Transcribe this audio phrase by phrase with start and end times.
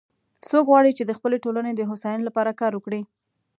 [0.47, 3.01] څوک غواړي چې د خپلې ټولنې د هوساینی لپاره کار وکړي